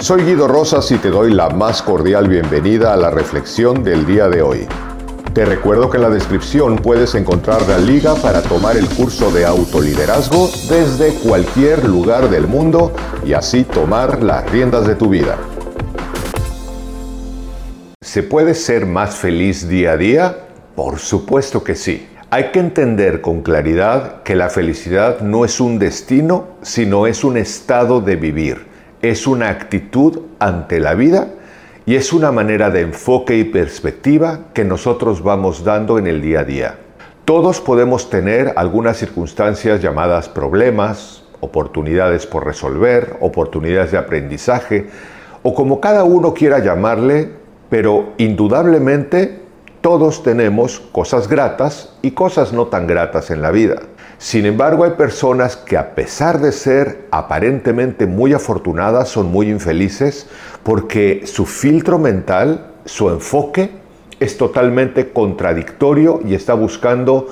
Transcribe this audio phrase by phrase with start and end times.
[0.00, 4.28] Soy Guido Rosas y te doy la más cordial bienvenida a la reflexión del día
[4.28, 4.68] de hoy.
[5.34, 9.44] Te recuerdo que en la descripción puedes encontrar la liga para tomar el curso de
[9.44, 12.92] autoliderazgo desde cualquier lugar del mundo
[13.26, 15.36] y así tomar las riendas de tu vida.
[18.00, 20.36] ¿Se puede ser más feliz día a día?
[20.76, 22.08] Por supuesto que sí.
[22.30, 27.36] Hay que entender con claridad que la felicidad no es un destino, sino es un
[27.36, 28.67] estado de vivir
[29.02, 31.28] es una actitud ante la vida
[31.86, 36.40] y es una manera de enfoque y perspectiva que nosotros vamos dando en el día
[36.40, 36.78] a día.
[37.24, 44.86] Todos podemos tener algunas circunstancias llamadas problemas, oportunidades por resolver, oportunidades de aprendizaje,
[45.42, 47.30] o como cada uno quiera llamarle,
[47.70, 49.47] pero indudablemente
[49.88, 53.80] todos tenemos cosas gratas y cosas no tan gratas en la vida.
[54.18, 60.28] Sin embargo, hay personas que a pesar de ser aparentemente muy afortunadas, son muy infelices
[60.62, 63.70] porque su filtro mental, su enfoque,
[64.20, 67.26] es totalmente contradictorio y está buscando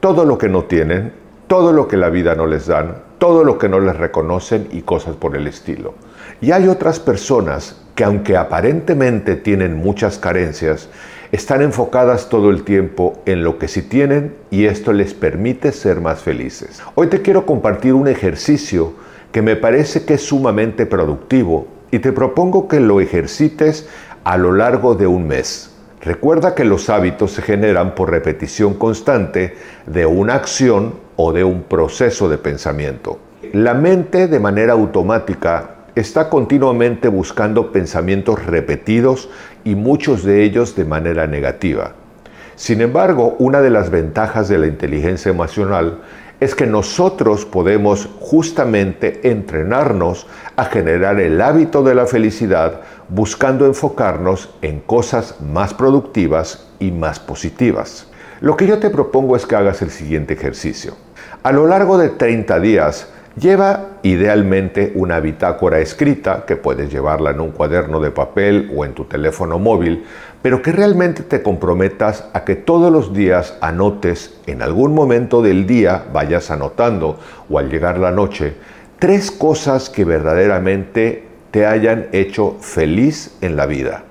[0.00, 1.14] todo lo que no tienen,
[1.46, 4.82] todo lo que la vida no les dan, todo lo que no les reconocen y
[4.82, 5.94] cosas por el estilo.
[6.42, 10.90] Y hay otras personas que aunque aparentemente tienen muchas carencias,
[11.32, 16.02] están enfocadas todo el tiempo en lo que sí tienen y esto les permite ser
[16.02, 16.82] más felices.
[16.94, 18.92] Hoy te quiero compartir un ejercicio
[19.32, 23.88] que me parece que es sumamente productivo y te propongo que lo ejercites
[24.24, 25.70] a lo largo de un mes.
[26.02, 31.62] Recuerda que los hábitos se generan por repetición constante de una acción o de un
[31.62, 33.18] proceso de pensamiento.
[33.54, 39.28] La mente de manera automática está continuamente buscando pensamientos repetidos
[39.64, 41.92] y muchos de ellos de manera negativa.
[42.56, 45.98] Sin embargo, una de las ventajas de la inteligencia emocional
[46.40, 50.26] es que nosotros podemos justamente entrenarnos
[50.56, 57.20] a generar el hábito de la felicidad buscando enfocarnos en cosas más productivas y más
[57.20, 58.08] positivas.
[58.40, 60.96] Lo que yo te propongo es que hagas el siguiente ejercicio.
[61.44, 67.40] A lo largo de 30 días, Lleva idealmente una bitácora escrita, que puedes llevarla en
[67.40, 70.04] un cuaderno de papel o en tu teléfono móvil,
[70.42, 75.66] pero que realmente te comprometas a que todos los días anotes, en algún momento del
[75.66, 78.52] día vayas anotando o al llegar la noche,
[78.98, 84.04] tres cosas que verdaderamente te hayan hecho feliz en la vida.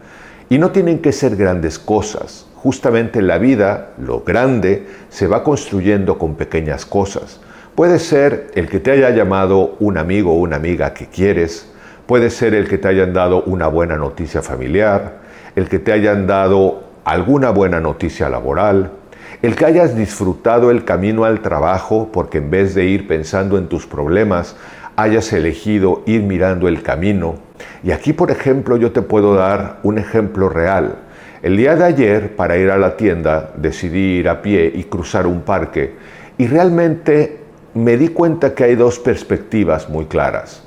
[0.50, 2.48] Y no tienen que ser grandes cosas.
[2.56, 7.40] Justamente la vida, lo grande, se va construyendo con pequeñas cosas.
[7.76, 11.72] Puede ser el que te haya llamado un amigo o una amiga que quieres,
[12.06, 15.20] puede ser el que te hayan dado una buena noticia familiar,
[15.56, 18.92] el que te hayan dado alguna buena noticia laboral,
[19.42, 23.68] el que hayas disfrutado el camino al trabajo porque en vez de ir pensando en
[23.68, 24.58] tus problemas,
[24.98, 27.36] hayas elegido ir mirando el camino.
[27.84, 30.96] Y aquí, por ejemplo, yo te puedo dar un ejemplo real.
[31.42, 35.26] El día de ayer, para ir a la tienda, decidí ir a pie y cruzar
[35.26, 35.96] un parque
[36.38, 37.41] y realmente
[37.74, 40.64] me di cuenta que hay dos perspectivas muy claras.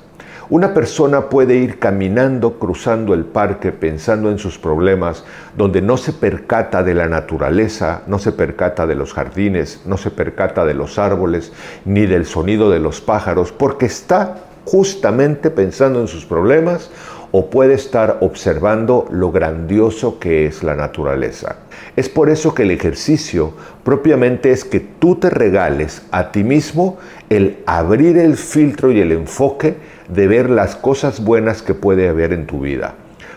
[0.47, 5.23] Una persona puede ir caminando, cruzando el parque, pensando en sus problemas,
[5.57, 10.11] donde no se percata de la naturaleza, no se percata de los jardines, no se
[10.11, 11.51] percata de los árboles,
[11.83, 16.91] ni del sonido de los pájaros, porque está justamente pensando en sus problemas
[17.37, 21.57] o puede estar observando lo grandioso que es la naturaleza.
[21.97, 23.51] Es por eso que el ejercicio
[23.83, 26.97] propiamente es que tú te regales a ti mismo
[27.29, 29.75] el abrir el filtro y el enfoque
[30.07, 32.95] de ver las cosas buenas que puede haber en tu vida.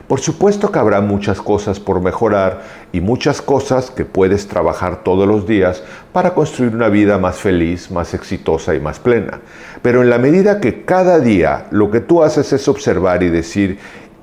[0.08, 5.28] Por supuesto que habrá muchas cosas por mejorar y muchas cosas que puedes trabajar todos
[5.28, 5.82] los días
[6.14, 9.40] para construir una vida más feliz, más exitosa y más plena.
[9.82, 13.78] Pero en la medida que cada día lo que tú haces es observar y decir,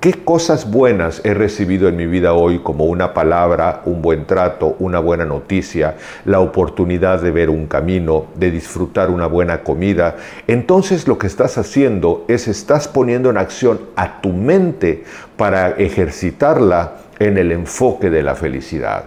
[0.05, 4.75] ¿Qué cosas buenas he recibido en mi vida hoy como una palabra, un buen trato,
[4.77, 5.95] una buena noticia,
[6.25, 10.17] la oportunidad de ver un camino, de disfrutar una buena comida?
[10.45, 15.05] Entonces lo que estás haciendo es estás poniendo en acción a tu mente
[15.37, 19.05] para ejercitarla en el enfoque de la felicidad.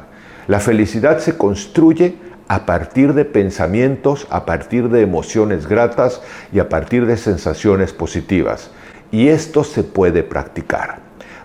[0.49, 2.17] La felicidad se construye
[2.49, 6.23] a partir de pensamientos, a partir de emociones gratas
[6.53, 8.73] y a partir de sensaciones positivas.
[9.11, 11.01] Y esto se puede practicar.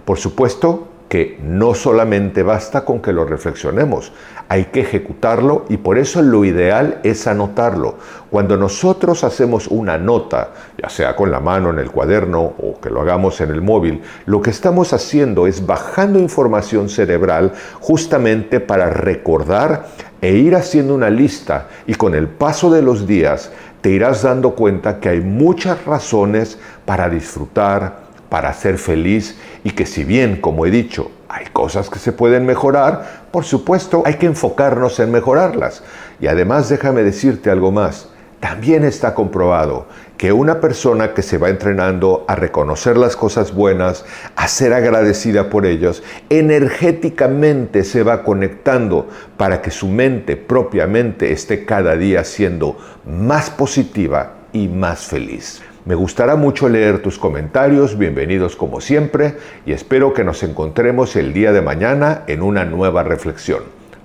[0.06, 4.12] Por supuesto que no solamente basta con que lo reflexionemos,
[4.50, 7.98] hay que ejecutarlo y por eso lo ideal es anotarlo.
[8.32, 12.90] Cuando nosotros hacemos una nota, ya sea con la mano en el cuaderno o que
[12.90, 18.90] lo hagamos en el móvil, lo que estamos haciendo es bajando información cerebral justamente para
[18.90, 19.90] recordar
[20.20, 23.52] e ir haciendo una lista y con el paso de los días
[23.82, 28.03] te irás dando cuenta que hay muchas razones para disfrutar,
[28.34, 32.48] para ser feliz y que si bien, como he dicho, hay cosas que se pueden
[32.48, 35.84] mejorar, por supuesto hay que enfocarnos en mejorarlas.
[36.20, 38.10] Y además déjame decirte algo más.
[38.40, 39.86] También está comprobado
[40.18, 44.04] que una persona que se va entrenando a reconocer las cosas buenas,
[44.36, 46.02] a ser agradecida por ellos,
[46.32, 54.38] energéticamente se va conectando para que su mente propiamente esté cada día siendo más positiva
[54.54, 55.62] y más feliz.
[55.86, 59.36] Me gustará mucho leer tus comentarios, bienvenidos como siempre,
[59.66, 63.64] y espero que nos encontremos el día de mañana en una nueva reflexión.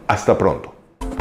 [0.09, 0.75] Hasta pronto.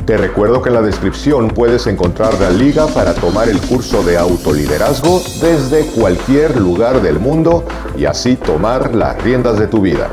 [0.06, 4.18] Te recuerdo que en la descripción puedes encontrar la liga para tomar el curso de
[4.18, 7.64] autoliderazgo desde cualquier lugar del mundo
[7.96, 10.10] y así tomar las riendas de tu vida.